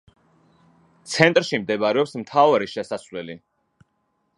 [1.11, 3.41] ცენტრში მდებარეობს მთავარი შესასვლელი.